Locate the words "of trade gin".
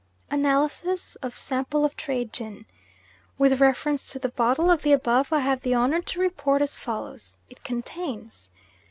1.85-2.65